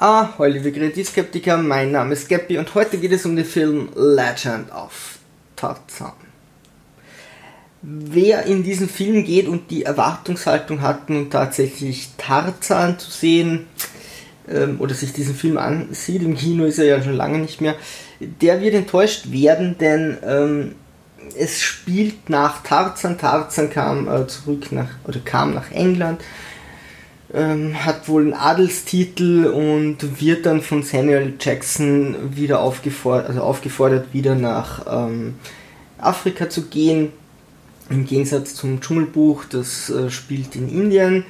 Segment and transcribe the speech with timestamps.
[0.00, 4.70] Ah, liebe Kreativskeptiker, mein Name ist Geppi und heute geht es um den Film Legend
[4.70, 5.18] of
[5.56, 6.12] Tarzan.
[7.82, 13.66] Wer in diesen Film geht und die Erwartungshaltung hat, nun tatsächlich Tarzan zu sehen
[14.48, 17.74] ähm, oder sich diesen Film ansieht, im Kino ist er ja schon lange nicht mehr,
[18.20, 20.74] der wird enttäuscht werden, denn ähm,
[21.36, 23.18] es spielt nach Tarzan.
[23.18, 26.20] Tarzan kam äh, zurück nach oder kam nach England
[27.32, 34.14] ähm, hat wohl einen Adelstitel und wird dann von Samuel Jackson wieder aufgefordert, also aufgefordert,
[34.14, 35.34] wieder nach ähm,
[35.98, 37.12] Afrika zu gehen.
[37.90, 41.24] Im Gegensatz zum Dschungelbuch, das äh, spielt in Indien.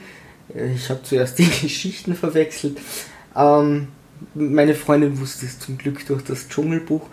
[0.55, 2.79] Äh, ich habe zuerst die Geschichten verwechselt.
[3.35, 3.89] Ähm,
[4.35, 7.07] meine Freundin wusste es zum Glück durch das Dschungelbuch.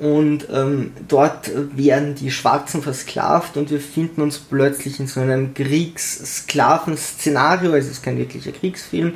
[0.00, 5.52] Und ähm, dort werden die Schwarzen versklavt und wir finden uns plötzlich in so einem
[5.52, 7.74] Kriegssklaven-Szenario.
[7.74, 9.12] Es ist kein wirklicher Kriegsfilm.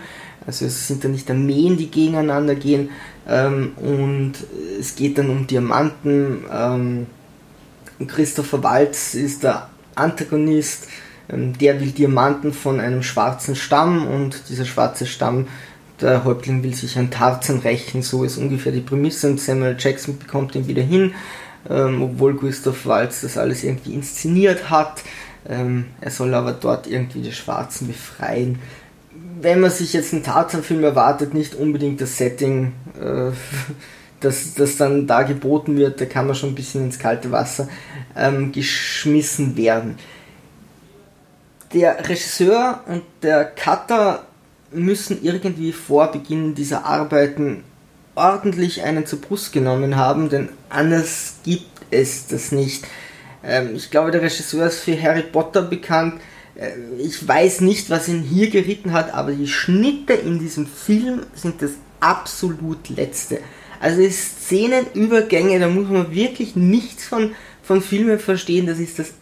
[0.46, 2.90] Also es sind dann nicht Armeen, die gegeneinander gehen.
[3.26, 4.34] Ähm, und
[4.78, 6.44] es geht dann um Diamanten.
[6.52, 7.06] Ähm,
[8.06, 10.88] Christopher Waltz ist der Antagonist.
[11.30, 15.46] Ähm, der will Diamanten von einem schwarzen Stamm und dieser schwarze Stamm
[16.04, 20.18] der Häuptling will sich an Tarzan rächen, so ist ungefähr die Prämisse und Samuel Jackson
[20.18, 21.14] bekommt ihn wieder hin,
[21.68, 25.02] ähm, obwohl Gustav Waltz das alles irgendwie inszeniert hat.
[25.48, 28.58] Ähm, er soll aber dort irgendwie die Schwarzen befreien.
[29.40, 33.30] Wenn man sich jetzt einen Tarzan-Film erwartet, nicht unbedingt das Setting, äh,
[34.20, 37.68] das, das dann da geboten wird, da kann man schon ein bisschen ins kalte Wasser
[38.14, 39.96] ähm, geschmissen werden.
[41.72, 44.26] Der Regisseur und der Cutter
[44.74, 47.64] müssen irgendwie vor Beginn dieser Arbeiten
[48.14, 52.84] ordentlich einen zur Brust genommen haben, denn anders gibt es das nicht.
[53.42, 56.20] Ähm, ich glaube, der Regisseur ist für Harry Potter bekannt.
[56.54, 61.22] Äh, ich weiß nicht, was ihn hier geritten hat, aber die Schnitte in diesem Film
[61.34, 63.40] sind das absolut letzte.
[63.80, 68.66] Also die Szenenübergänge, da muss man wirklich nichts von, von Filmen verstehen.
[68.66, 69.12] Das ist das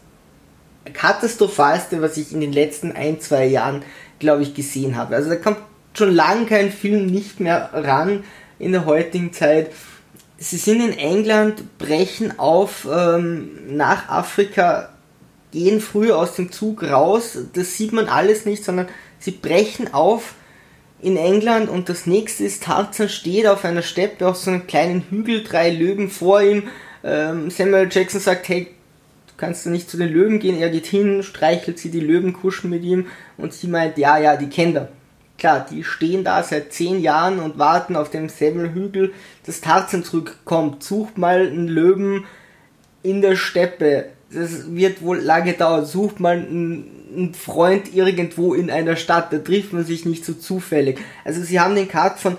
[0.92, 3.82] katastrophalste, was ich in den letzten ein, zwei Jahren
[4.22, 5.16] glaube ich, gesehen habe.
[5.16, 5.58] Also da kommt
[5.92, 8.24] schon lange kein Film nicht mehr ran
[8.58, 9.70] in der heutigen Zeit.
[10.38, 14.88] Sie sind in England, brechen auf ähm, nach Afrika,
[15.50, 17.36] gehen früh aus dem Zug raus.
[17.52, 18.88] Das sieht man alles nicht, sondern
[19.18, 20.34] sie brechen auf
[21.02, 25.04] in England und das nächste ist, Tarzan steht auf einer Steppe auf so einem kleinen
[25.10, 26.68] Hügel, drei Löwen vor ihm.
[27.02, 28.68] Ähm, Samuel Jackson sagt, hey,
[29.36, 30.58] kannst du nicht zu den Löwen gehen?
[30.58, 33.06] Er geht hin, streichelt sie die Löwen, kuschen mit ihm
[33.36, 34.88] und sie meint, ja, ja, die kennt er.
[35.38, 39.12] Klar, die stehen da seit zehn Jahren und warten auf dem Hügel,
[39.44, 40.84] dass Tarzan zurückkommt.
[40.84, 42.24] Sucht mal einen Löwen
[43.02, 44.06] in der Steppe.
[44.32, 45.84] Das wird wohl lange dauern.
[45.84, 49.32] Sucht mal einen Freund irgendwo in einer Stadt.
[49.32, 51.00] Da trifft man sich nicht so zufällig.
[51.24, 52.36] Also sie haben den Cut von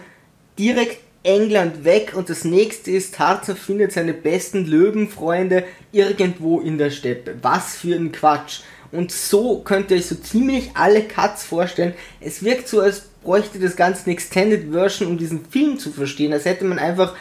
[0.58, 6.90] direkt England weg und das nächste ist, Tarzan findet seine besten Löwenfreunde irgendwo in der
[6.90, 7.36] Steppe.
[7.42, 8.62] Was für ein Quatsch.
[8.92, 11.94] Und so könnt ihr euch so ziemlich alle Cuts vorstellen.
[12.20, 16.34] Es wirkt so, als bräuchte das Ganze eine Extended Version, um diesen Film zu verstehen.
[16.34, 17.16] Als hätte man einfach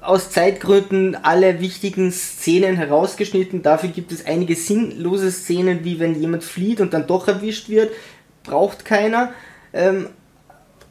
[0.00, 3.62] aus Zeitgründen alle wichtigen Szenen herausgeschnitten.
[3.62, 7.92] Dafür gibt es einige sinnlose Szenen, wie wenn jemand flieht und dann doch erwischt wird.
[8.42, 9.32] Braucht keiner.
[9.72, 10.08] Ähm,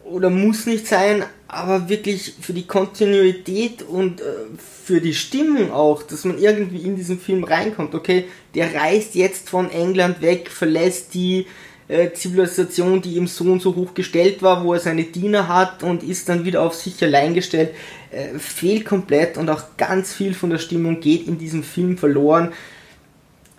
[0.05, 4.23] oder muss nicht sein, aber wirklich für die Kontinuität und äh,
[4.57, 7.95] für die Stimmung auch, dass man irgendwie in diesen Film reinkommt.
[7.95, 11.47] Okay, der reist jetzt von England weg, verlässt die
[11.87, 15.83] äh, Zivilisation, die ihm so und so hoch gestellt war, wo er seine Diener hat
[15.83, 17.71] und ist dann wieder auf sich allein gestellt,
[18.11, 22.53] äh, fehlt komplett und auch ganz viel von der Stimmung geht in diesem Film verloren,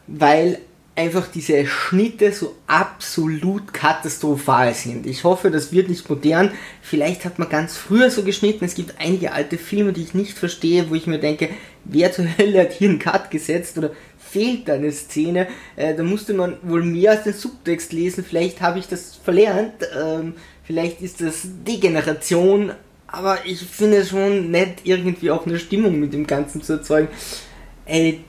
[0.06, 0.58] weil
[0.96, 5.06] einfach diese Schnitte so absolut katastrophal sind.
[5.06, 6.50] Ich hoffe, das wird nicht modern.
[6.80, 8.64] Vielleicht hat man ganz früher so geschnitten.
[8.64, 11.50] Es gibt einige alte Filme, die ich nicht verstehe, wo ich mir denke,
[11.84, 15.48] wer zur Hölle hat hier einen Cut gesetzt oder fehlt da eine Szene?
[15.76, 18.24] Äh, da musste man wohl mehr als den Subtext lesen.
[18.24, 19.74] Vielleicht habe ich das verlernt.
[19.96, 20.32] Ähm,
[20.64, 22.72] vielleicht ist das Degeneration.
[23.06, 27.08] Aber ich finde es schon nett, irgendwie auch eine Stimmung mit dem Ganzen zu erzeugen.
[27.84, 28.24] Ey,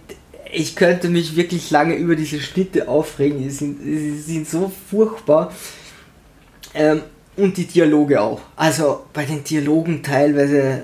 [0.52, 3.40] ich könnte mich wirklich lange über diese Schnitte aufregen.
[3.40, 5.54] Die sind, die sind so furchtbar.
[6.74, 7.02] Ähm,
[7.38, 8.42] und die Dialoge auch.
[8.56, 10.82] Also bei den Dialogen teilweise,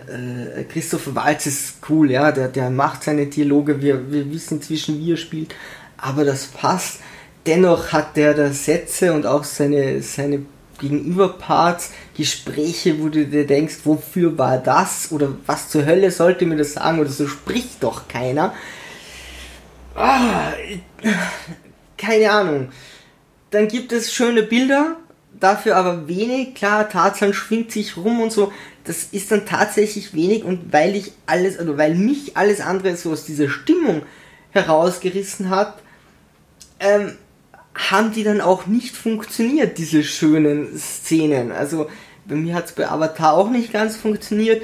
[0.56, 5.00] äh, Christopher Waltz ist cool, ja, der, der macht seine Dialoge, wir, wir wissen inzwischen,
[5.00, 5.56] wie er spielt,
[5.98, 7.00] aber das passt.
[7.48, 10.46] Dennoch hat der da Sätze und auch seine, seine
[10.80, 15.12] Gegenüberparts, Gespräche, wo du dir denkst, wofür war das?
[15.12, 17.00] Oder was zur Hölle sollte mir das sagen?
[17.00, 18.54] Oder so spricht doch keiner.
[19.96, 20.54] Ah,
[21.98, 22.70] keine Ahnung.
[23.52, 24.98] Dann gibt es schöne Bilder,
[25.40, 26.56] dafür aber wenig.
[26.56, 28.52] Klar, Tarzan schwingt sich rum und so.
[28.84, 33.12] Das ist dann tatsächlich wenig und weil ich alles, oder weil mich alles andere so
[33.12, 34.04] aus dieser Stimmung
[34.52, 35.82] herausgerissen hat,
[36.80, 37.14] ähm,
[37.76, 41.52] haben die dann auch nicht funktioniert, diese schönen Szenen.
[41.52, 41.90] Also
[42.26, 44.62] bei mir hat es bei Avatar auch nicht ganz funktioniert.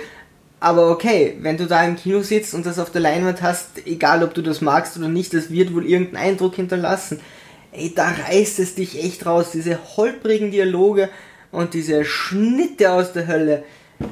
[0.60, 4.24] Aber okay, wenn du da im Kino sitzt und das auf der Leinwand hast, egal
[4.24, 7.22] ob du das magst oder nicht, das wird wohl irgendeinen Eindruck hinterlassen.
[7.72, 9.52] Ey, da reißt es dich echt raus.
[9.54, 11.10] Diese holprigen Dialoge
[11.52, 13.64] und diese Schnitte aus der Hölle.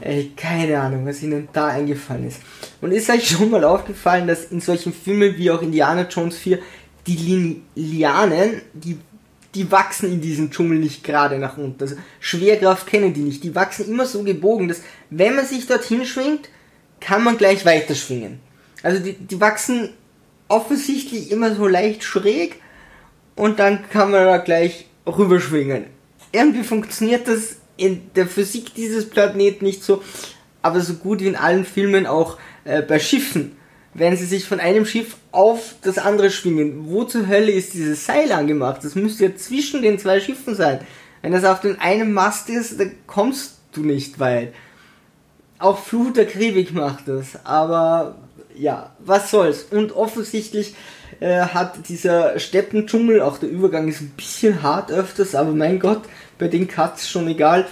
[0.01, 2.41] Ey, keine Ahnung, was ihnen da eingefallen ist.
[2.81, 6.59] Und ist euch schon mal aufgefallen, dass in solchen Filmen wie auch Indiana Jones 4
[7.07, 8.97] die Lianen, die,
[9.57, 11.81] die wachsen in diesem Dschungel nicht gerade nach unten.
[11.81, 13.43] Also Schwerkraft kennen die nicht.
[13.43, 16.49] Die wachsen immer so gebogen, dass wenn man sich dorthin schwingt,
[16.99, 18.39] kann man gleich weiter schwingen.
[18.83, 19.89] Also die, die wachsen
[20.47, 22.61] offensichtlich immer so leicht schräg
[23.35, 25.85] und dann kann man da gleich rüberschwingen.
[26.31, 30.03] Irgendwie funktioniert das in der Physik dieses Planeten nicht so,
[30.61, 33.55] aber so gut wie in allen Filmen auch äh, bei Schiffen
[33.93, 36.89] wenn sie sich von einem Schiff auf das andere schwingen.
[36.89, 38.83] Wo zur Hölle ist dieses Seil angemacht?
[38.83, 40.79] Das müsste ja zwischen den zwei Schiffen sein.
[41.21, 44.53] Wenn das auf dem einen Mast ist, dann kommst du nicht weit.
[45.59, 48.17] Auch Flut der Karibik macht das, aber
[48.55, 49.63] ja, was soll's.
[49.71, 50.75] Und offensichtlich
[51.19, 56.03] äh, hat dieser Steppendschungel, auch der Übergang ist ein bisschen hart öfters, aber mein Gott,
[56.37, 57.67] bei den Cuts schon egal.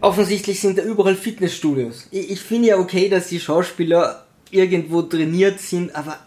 [0.00, 2.08] Offensichtlich sind da überall Fitnessstudios.
[2.10, 6.18] Ich, ich finde ja okay, dass die Schauspieler irgendwo trainiert sind, aber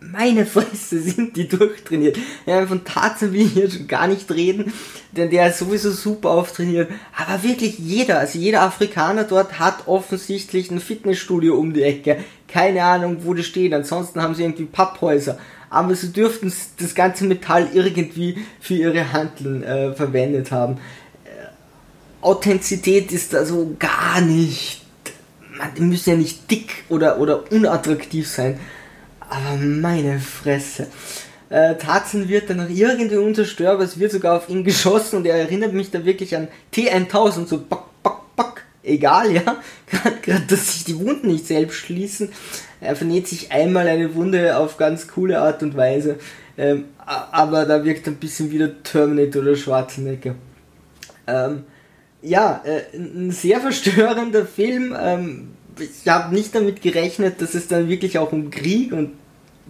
[0.00, 2.18] meine Fresse sind die durchtrainiert.
[2.46, 4.72] Ja, von Tarzan will ich hier schon gar nicht reden,
[5.12, 6.90] denn der ist sowieso super auftrainiert.
[7.16, 12.18] Aber wirklich jeder, also jeder Afrikaner dort hat offensichtlich ein Fitnessstudio um die Ecke.
[12.46, 13.74] Keine Ahnung, wo das steht.
[13.74, 15.38] Ansonsten haben sie irgendwie Papphäuser.
[15.70, 20.78] Aber sie dürften das ganze Metall irgendwie für ihre Handeln äh, verwendet haben.
[21.24, 24.87] Äh, Authentizität ist also gar nicht
[25.58, 28.58] man, die müssen ja nicht dick oder, oder unattraktiv sein.
[29.20, 30.86] Aber meine Fresse.
[31.50, 35.36] Äh, Tarzan wird dann noch irgendwie unzerstörbar, es wird sogar auf ihn geschossen und er
[35.36, 38.64] erinnert mich da wirklich an T1000, so back, back, back.
[38.82, 39.56] Egal, ja.
[40.22, 42.30] Gerade, dass sich die Wunden nicht selbst schließen.
[42.80, 46.18] Er vernäht sich einmal eine Wunde auf ganz coole Art und Weise.
[46.56, 50.34] Ähm, aber da wirkt ein bisschen wieder Terminator oder Schwarzenegger.
[51.26, 51.64] Ähm,
[52.22, 54.96] ja, äh, ein sehr verstörender Film.
[54.98, 55.48] Ähm,
[55.78, 59.12] ich habe nicht damit gerechnet, dass es dann wirklich auch um Krieg und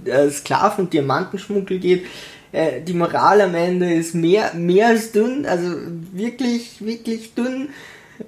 [0.05, 2.07] äh, Sklaven- und Diamantenschmuggel geht.
[2.53, 5.77] Äh, die Moral am Ende ist mehr, mehr als dünn, also
[6.13, 7.69] wirklich, wirklich dünn.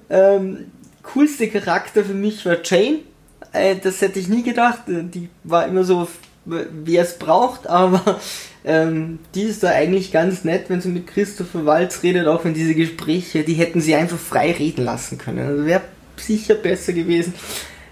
[0.09, 0.71] Ähm,
[1.01, 2.99] coolste Charakter für mich war Jane.
[3.51, 4.87] Äh, das hätte ich nie gedacht.
[4.87, 6.07] Äh, die war immer so,
[6.45, 8.19] wer es braucht, aber
[8.63, 12.53] ähm, die ist da eigentlich ganz nett, wenn sie mit Christopher Waltz redet, auch wenn
[12.53, 15.47] diese Gespräche, die hätten sie einfach frei reden lassen können.
[15.47, 15.81] Also wäre
[16.17, 17.33] sicher besser gewesen.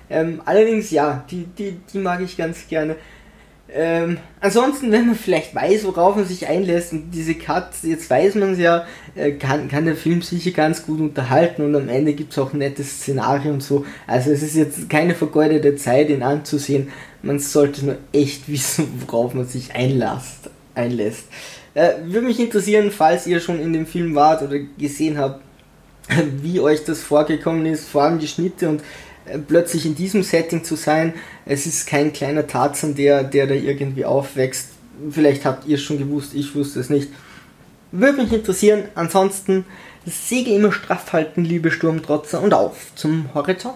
[0.10, 2.96] Ähm, allerdings, ja, die, die, die mag ich ganz gerne.
[3.72, 8.36] Ähm, ansonsten, wenn man vielleicht weiß, worauf man sich einlässt und diese Cuts, jetzt weiß
[8.36, 8.86] man es ja,
[9.16, 12.54] äh, kann, kann der Film sicher ganz gut unterhalten und am Ende gibt es auch
[12.54, 13.86] ein nettes Szenario und so.
[14.08, 16.90] Also es ist jetzt keine vergeudete Zeit, ihn anzusehen.
[17.22, 20.50] Man sollte nur echt wissen, worauf man sich einlässt
[20.80, 21.26] einlässt.
[21.74, 25.42] Äh, würde mich interessieren, falls ihr schon in dem Film wart oder gesehen habt,
[26.42, 28.82] wie euch das vorgekommen ist, vor allem die Schnitte und
[29.48, 31.14] plötzlich in diesem Setting zu sein.
[31.46, 34.70] Es ist kein kleiner Tarzan, der, der da irgendwie aufwächst.
[35.10, 37.10] Vielleicht habt ihr es schon gewusst, ich wusste es nicht.
[37.92, 38.86] Würde mich interessieren.
[38.96, 39.66] Ansonsten
[40.06, 43.76] Säge immer straff halten, liebe Sturmtrotzer, und auf zum Horizont.